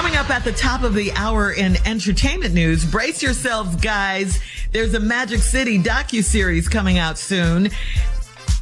[0.00, 4.40] Coming up at the top of the hour in entertainment news, brace yourselves, guys.
[4.72, 7.66] There's a Magic City docu-series coming out soon.
[7.66, 7.70] Uh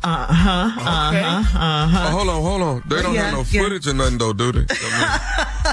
[0.03, 0.25] huh.
[0.26, 1.59] Uh huh.
[1.60, 2.06] Uh huh.
[2.09, 2.82] Oh, hold on, hold on.
[2.88, 3.62] They don't Yeah, have no yeah.
[3.62, 4.66] footage or nothing though, do they?
[4.69, 5.71] I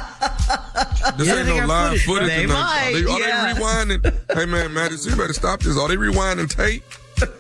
[1.10, 2.28] mean, this Yeah, ain't no live footage, footage.
[2.28, 2.54] they or nothing.
[2.54, 3.54] might, are they, are yeah.
[3.56, 4.36] they rewinding?
[4.38, 5.76] hey man, Madison, you better stop this.
[5.80, 6.84] Are they rewinding tape?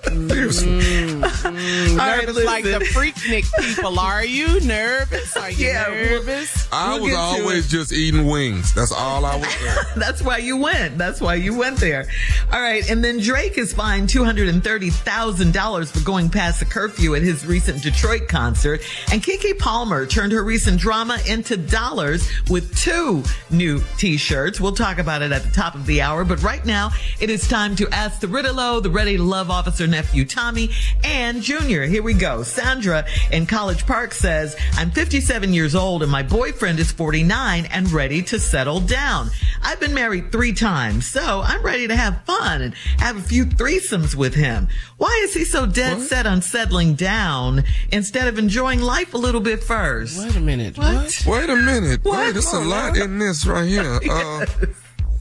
[0.05, 0.67] Seriously.
[0.67, 1.21] Mm,
[1.97, 2.79] right, nervous like the.
[2.95, 3.99] Freaknik people.
[3.99, 5.35] Are you nervous?
[5.35, 6.67] Are you Yeah, we'll- nervous?
[6.71, 8.73] I We'll was always just eating wings.
[8.73, 9.47] That's all I was.
[9.95, 10.97] That's why you went.
[10.97, 12.05] That's why you went there.
[12.51, 12.87] All right.
[12.89, 18.27] And then Drake is fined $230,000 for going past the curfew at his recent Detroit
[18.27, 18.81] concert.
[19.11, 24.59] And Keke Palmer turned her recent drama into dollars with two new t-shirts.
[24.59, 26.23] We'll talk about it at the top of the hour.
[26.25, 30.04] But right now, it is time to ask the RTLO, the ready love officer nephew
[30.35, 30.69] Tommy
[31.03, 31.85] and Junior.
[31.85, 32.43] Here we go.
[32.43, 37.91] Sandra in College Park says, I'm 57 years old and my boyfriend is 49 and
[37.91, 39.29] ready to settle down.
[39.63, 43.45] I've been married three times, so I'm ready to have fun and have a few
[43.45, 44.67] threesomes with him.
[44.97, 49.41] Why is he so dead set on settling down instead of enjoying life a little
[49.41, 50.19] bit first?
[50.19, 50.77] Wait a minute.
[50.77, 51.23] What?
[51.25, 52.03] Wait a minute.
[52.03, 52.19] What?
[52.19, 53.99] Wait, there's a lot in this right here.
[54.15, 54.45] Uh,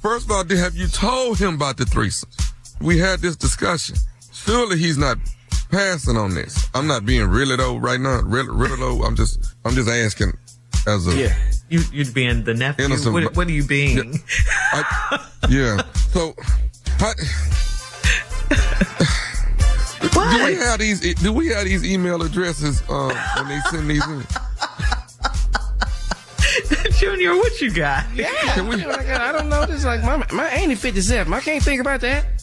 [0.00, 2.52] first of all, have you told him about the threesomes?
[2.80, 3.96] We had this discussion.
[4.44, 5.18] Surely he's not
[5.70, 6.68] passing on this.
[6.74, 8.20] I'm not being really though right now.
[8.22, 9.02] Really, really though.
[9.02, 10.32] I'm just, I'm just asking
[10.86, 11.34] as a, Yeah.
[11.70, 12.84] You, you'd being the nephew.
[12.84, 14.22] Innocent, What, but- what are you being?
[14.72, 15.82] I, yeah.
[16.12, 16.34] So,
[16.98, 17.12] how,
[20.38, 21.14] do we have these?
[21.14, 24.24] Do we have these email addresses uh, when they send these in?
[26.98, 28.04] Junior, what you got?
[28.14, 28.30] Yeah.
[28.54, 29.64] Can we- Oh I don't know.
[29.66, 31.32] This is like my my ain't 57.
[31.32, 32.33] I can't think about that.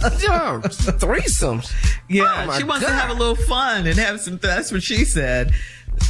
[0.22, 0.60] Yo,
[0.98, 1.70] threesomes.
[2.08, 4.38] Yeah, Oh, she wants to have a little fun and have some.
[4.38, 5.52] That's what she said.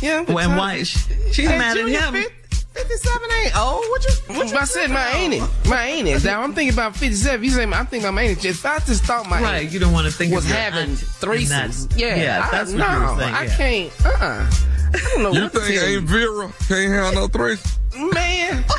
[0.01, 0.25] Yeah.
[0.27, 0.99] but When Tom- why she,
[1.33, 2.23] she's mad Junior, at him.
[2.23, 2.33] fif-
[2.75, 3.85] 57 ain't old.
[3.89, 4.35] What you?
[4.37, 5.43] What you I said my ain't it.
[5.67, 6.23] My ain't it.
[6.25, 7.43] Now I'm thinking about 57.
[7.45, 8.49] You say I'm thinking about my ain't it.
[8.49, 10.59] If I just thought my Right, ain't you don't want to think was of your
[10.59, 11.89] having aunt threesomes.
[11.89, 13.35] that- Yeah, yeah, I, that's what no, you were saying.
[13.35, 13.57] I yeah.
[13.57, 13.93] can't.
[14.07, 14.51] Uh, uh
[14.93, 18.11] I don't know You what think tell Aunt Vera can't have no threesome?
[18.15, 18.65] man.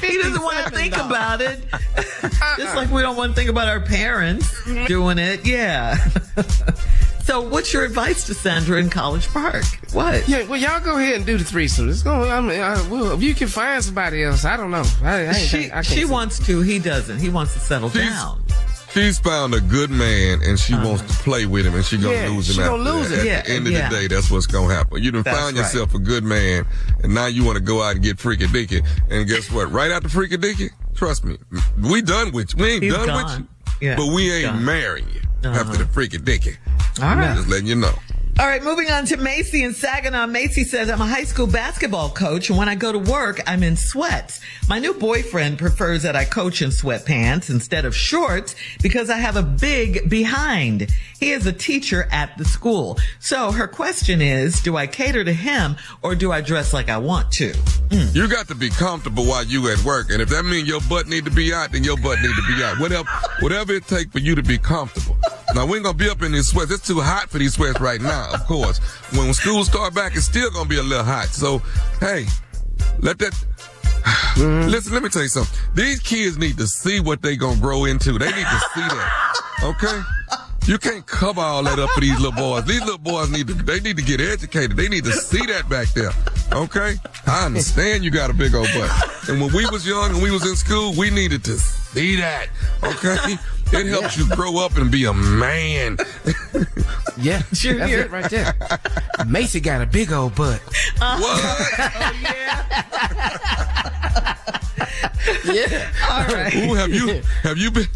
[0.00, 1.60] He doesn't want to think about it.
[1.72, 2.56] Uh-uh.
[2.56, 4.86] Just like we don't want to think about our parents mm-hmm.
[4.86, 5.46] doing it.
[5.46, 5.96] Yeah.
[7.22, 9.64] so, what's your advice to Sandra in College Park?
[9.92, 10.28] What?
[10.28, 11.88] Yeah, well, y'all go ahead and do the threesome.
[11.88, 12.30] It's going.
[12.30, 14.84] I mean, I, well, if you can find somebody else, I don't know.
[15.02, 16.60] I, I ain't She she wants to.
[16.60, 17.18] He doesn't.
[17.18, 18.42] He wants to settle She's- down.
[18.92, 22.12] She's found a good man and she wants to play with him and she gonna
[22.14, 23.24] Yeah, lose him she gonna lose that.
[23.24, 23.28] it.
[23.30, 23.88] At the end of yeah.
[23.88, 25.02] the day, that's what's gonna happen.
[25.02, 25.62] You done That's found right.
[25.62, 26.66] yourself a good man
[27.04, 28.82] and now you want to go out and get freaky dicky.
[29.08, 29.70] And guess what?
[29.70, 31.38] Right after freaky dicky, trust me,
[31.80, 32.64] we done with you.
[32.64, 33.24] We ain't He's done gone.
[33.24, 33.48] with you.
[33.88, 34.64] Yeah, but we ain't gone.
[34.64, 35.60] marrying you Uh-huh.
[35.60, 36.56] after the freaky dicky.
[37.00, 37.36] All right.
[37.36, 37.94] Just letting you know.
[38.38, 40.26] All right, moving on to Macy and Saginaw.
[40.26, 43.62] Macy says, I'm a high school basketball coach, and when I go to work, I'm
[43.62, 44.40] in sweats.
[44.66, 49.36] My new boyfriend prefers that I coach in sweatpants instead of shorts because I have
[49.36, 50.90] a big behind.
[51.18, 52.98] He is a teacher at the school.
[53.18, 56.96] So her question is, do I cater to him or do I dress like I
[56.96, 57.52] want to?
[57.90, 58.14] Mm.
[58.14, 60.10] You got to be comfortable while you at work.
[60.10, 62.56] And if that means your butt need to be out, then your butt need to
[62.56, 62.80] be out.
[62.80, 63.08] Whatever,
[63.40, 65.18] whatever it takes for you to be comfortable.
[65.54, 66.70] Now we ain't gonna be up in these sweats.
[66.70, 68.78] It's too hot for these sweats right now, of course.
[69.12, 71.28] When school start back, it's still gonna be a little hot.
[71.28, 71.58] So,
[71.98, 72.26] hey,
[73.00, 73.32] let that.
[73.32, 74.68] Mm-hmm.
[74.70, 75.58] Listen, let me tell you something.
[75.74, 78.18] These kids need to see what they gonna grow into.
[78.18, 79.34] They need to see that.
[79.62, 80.00] Okay?
[80.66, 82.64] You can't cover all that up for these little boys.
[82.64, 84.76] These little boys need to, they need to get educated.
[84.76, 86.12] They need to see that back there.
[86.52, 86.94] Okay?
[87.26, 89.28] I understand you got a big old butt.
[89.28, 92.48] And when we was young and we was in school, we needed to see that.
[92.84, 93.36] Okay?
[93.72, 94.24] It helps yeah.
[94.24, 95.96] you grow up and be a man.
[97.18, 98.54] yeah, sure, that's it right there.
[99.26, 100.60] Macy got a big old butt.
[101.00, 101.40] Uh, what?
[101.78, 102.76] oh, yeah.
[105.52, 105.92] yeah.
[106.10, 106.54] All right.
[106.54, 107.86] Ooh, have you have you been?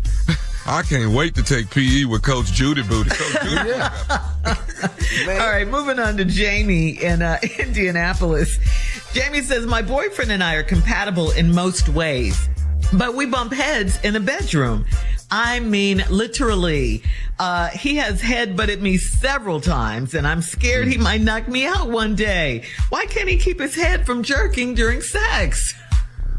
[0.66, 3.10] I can't wait to take PE with Coach Judy Booty.
[3.10, 3.68] Coach Judy.
[3.68, 3.92] yeah.
[5.28, 8.58] All right, moving on to Jamie in uh, Indianapolis.
[9.12, 12.48] Jamie says, My boyfriend and I are compatible in most ways,
[12.92, 14.86] but we bump heads in the bedroom.
[15.30, 17.02] I mean, literally.
[17.38, 21.90] Uh, he has headbutted me several times, and I'm scared he might knock me out
[21.90, 22.64] one day.
[22.90, 25.74] Why can't he keep his head from jerking during sex?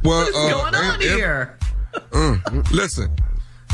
[0.04, 1.58] Well, what is uh, going on here?
[2.12, 3.10] Mm, listen,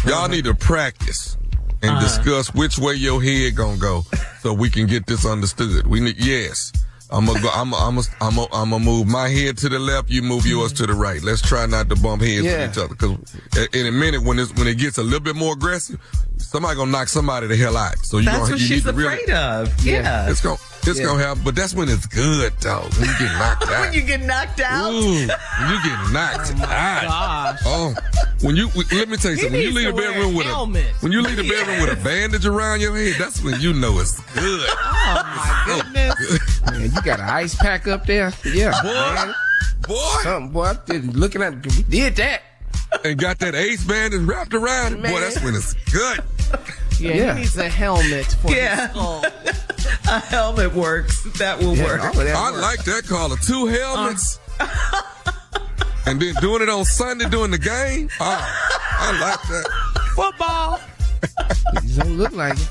[0.05, 1.37] y'all need to practice
[1.81, 4.03] and uh discuss which way your head gonna go,
[4.41, 5.87] so we can get this understood.
[5.87, 6.71] We need yes.
[7.11, 7.49] I'm gonna go.
[7.49, 7.73] I'm.
[7.73, 7.99] I'm.
[8.21, 8.39] I'm.
[8.39, 10.09] I'm gonna move my head to the left.
[10.09, 11.21] You move yours to the right.
[11.21, 12.61] Let's try not to bump heads yeah.
[12.61, 12.95] with each other.
[12.95, 15.99] Because in a minute, when it's when it gets a little bit more aggressive,
[16.37, 17.97] somebody gonna knock somebody the hell out.
[17.99, 19.85] So you that's gonna, what you she's afraid really, of.
[19.85, 20.01] Yeah.
[20.01, 20.29] yeah.
[20.29, 20.57] It's gonna.
[20.83, 21.05] It's yeah.
[21.05, 22.87] gonna happen, but that's when it's good, though.
[22.97, 23.81] When you get knocked out.
[23.81, 24.91] when you get knocked out.
[24.91, 27.03] Ooh, when you get knocked oh out.
[27.03, 27.59] Gosh.
[27.65, 27.95] Oh,
[28.41, 29.51] when you let me tell you something.
[29.51, 30.85] When you leave the bedroom with helmet.
[30.85, 33.73] a when you leave the bedroom with a bandage around your head, that's when you
[33.73, 34.69] know it's good.
[35.03, 36.61] Oh my goodness!
[36.69, 38.31] Man, you got an ice pack up there?
[38.45, 38.93] Yeah, boy.
[38.93, 39.33] Man.
[39.81, 40.73] Boy, something boy.
[41.13, 42.43] Looking at we did that
[43.03, 45.03] and got that ace bandage wrapped around it.
[45.03, 46.23] Boy, that's when it's good.
[46.99, 47.33] Yeah, yeah.
[47.33, 48.87] he needs a helmet for yeah.
[48.87, 49.25] his skull.
[50.11, 51.23] A helmet works.
[51.39, 52.01] That will yeah, work.
[52.13, 52.61] That I work.
[52.61, 53.37] like that caller.
[53.37, 54.39] Two helmets.
[54.59, 55.01] Uh,
[56.05, 58.09] and then doing it on Sunday during the game.
[58.19, 58.69] Oh,
[58.99, 59.67] I like that.
[60.15, 60.79] Football.
[61.83, 62.69] it don't look like it.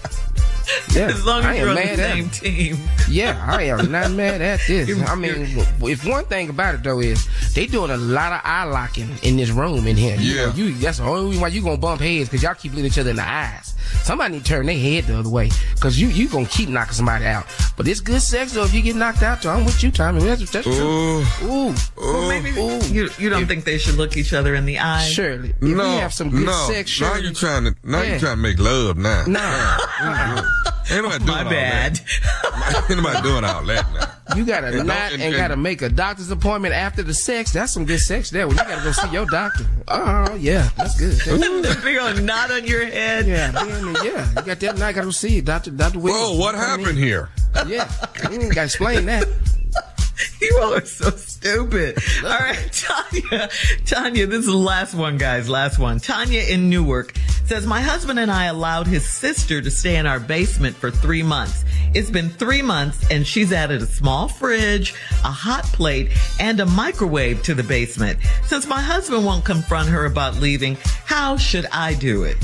[0.92, 2.78] Yeah, as long as you're on the same at, team.
[3.08, 5.02] Yeah, I am not mad at this.
[5.08, 5.46] I mean,
[5.82, 9.36] if one thing about it though is they doing a lot of eye locking in
[9.36, 10.16] this room in here.
[10.16, 12.54] You yeah, know, you that's the only reason why you gonna bump heads because y'all
[12.54, 13.74] keep looking each other in the eyes.
[14.02, 16.94] Somebody need to turn their head the other way because you you gonna keep knocking
[16.94, 17.46] somebody out.
[17.76, 19.42] But it's good sex though if you get knocked out.
[19.42, 20.22] So I'm with you, Tommy.
[20.22, 20.74] That's, that's true.
[20.74, 21.74] Ooh, ooh.
[21.96, 22.80] Well, maybe ooh.
[22.86, 25.04] you you don't if, think they should look each other in the eye?
[25.04, 25.50] Surely.
[25.50, 26.68] If no, we have some good no.
[26.68, 26.90] sex.
[26.90, 27.22] Surely.
[27.22, 28.14] Now you trying to now yeah.
[28.14, 29.24] you trying to make love now.
[29.26, 29.40] No.
[29.40, 30.42] Uh-uh.
[30.90, 32.00] Ain't nobody doing My bad.
[32.90, 34.09] Ain't nobody doing all that now.
[34.36, 37.52] You gotta and not and, and, gotta make a doctor's appointment after the sex.
[37.52, 38.46] That's some good sex there.
[38.46, 39.64] When you gotta go see your doctor.
[39.88, 41.12] Oh yeah, that's good.
[41.40, 43.26] the big old knot on your head.
[43.26, 44.28] Yeah, man, yeah.
[44.30, 44.94] You got that night.
[44.94, 46.30] Gotta go see Doctor Doctor Williams.
[46.30, 47.30] Whoa, what happened here?
[47.66, 47.90] Yeah,
[48.30, 49.26] you gotta explain that.
[50.40, 51.98] You all are so stupid.
[52.22, 53.48] All right, Tanya.
[53.86, 55.48] Tanya, this is the last one, guys.
[55.48, 55.98] Last one.
[55.98, 57.14] Tanya in Newark
[57.50, 61.24] says, My husband and I allowed his sister to stay in our basement for three
[61.24, 61.64] months.
[61.94, 66.66] It's been three months and she's added a small fridge, a hot plate, and a
[66.66, 68.20] microwave to the basement.
[68.46, 70.76] Since my husband won't confront her about leaving,
[71.06, 72.38] how should I do it?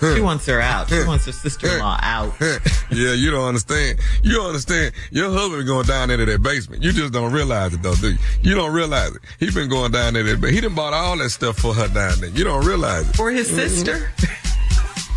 [0.00, 0.88] She wants her out.
[0.88, 2.34] She wants her sister-in-law out.
[2.40, 3.98] yeah, you don't understand.
[4.22, 4.94] You don't understand.
[5.10, 6.82] Your husband going down into that basement.
[6.82, 8.18] You just don't realize it though, do you?
[8.42, 9.22] You don't realize it.
[9.38, 10.36] He been going down there.
[10.36, 12.30] But he done bought all that stuff for her down there.
[12.30, 13.16] You don't realize it.
[13.16, 13.58] For his mm-hmm.
[13.58, 14.10] sister.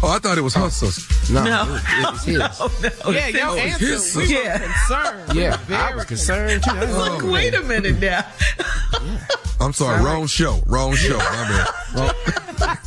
[0.04, 1.34] Oh, I thought it was her sister.
[1.34, 2.38] No, no, it, was his.
[3.08, 3.18] No, no.
[3.18, 4.60] Yeah, your answer his was yeah.
[4.60, 5.36] concerned.
[5.36, 6.70] Yeah, I was concerned too.
[6.72, 8.24] oh, like, wait a minute now.
[8.60, 9.28] yeah.
[9.60, 10.60] I'm sorry, wrong show.
[10.68, 11.18] Wrong show.
[11.18, 12.14] My
[12.60, 12.78] bad.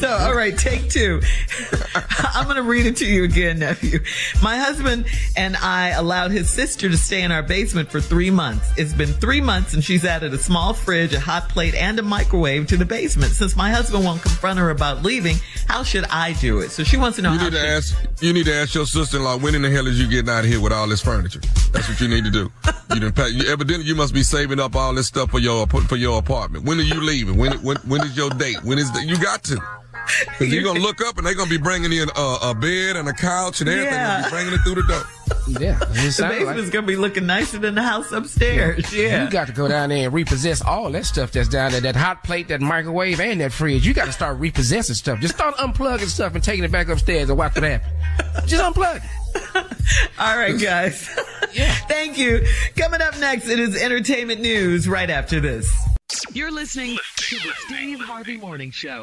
[0.00, 1.20] so, all right, take two.
[2.34, 4.00] I'm going to read it to you again, nephew.
[4.42, 8.72] My husband and I allowed his sister to stay in our basement for three months.
[8.76, 12.02] It's been three months and she's added a small fridge, a hot plate, and a
[12.02, 13.32] microwave to the basement.
[13.32, 15.36] Since my husband won't confront her about leaving,
[15.68, 16.70] how should I do it?
[16.70, 17.96] So she wants to know you need to she- ask.
[18.20, 20.50] You need to ask your sister-in-law when in the hell is you getting out of
[20.50, 21.40] here with all this furniture?
[21.72, 22.50] That's what you need to do.
[22.94, 23.32] You didn't pack.
[23.32, 26.64] You, evidently, you must be saving up all this stuff for your for your apartment.
[26.64, 27.36] When are you leaving?
[27.36, 28.62] When when when is your date?
[28.64, 29.58] When is the, you got to?
[30.20, 33.08] Because you're gonna look up and they're gonna be bringing in a, a bed and
[33.08, 33.92] a couch and everything.
[33.92, 34.24] Yeah.
[34.24, 35.02] Be bringing it through the door.
[35.60, 36.72] Yeah, the basement's like...
[36.72, 38.92] gonna be looking nicer than the house upstairs.
[38.92, 39.02] Yeah.
[39.02, 39.24] yeah.
[39.24, 41.80] you got to go down there and repossess all that stuff that's down there.
[41.80, 43.86] That hot plate, that microwave, and that fridge.
[43.86, 45.20] You got to start repossessing stuff.
[45.20, 48.50] Just start unplugging stuff and taking it back upstairs and watch what happens.
[48.50, 49.02] Just unplug.
[50.18, 51.08] all right, guys.
[51.52, 51.72] yeah.
[51.88, 52.46] Thank you.
[52.76, 54.88] Coming up next, it is entertainment news.
[54.88, 55.70] Right after this.
[56.32, 59.02] You're listening to the Steve Harvey Morning Show.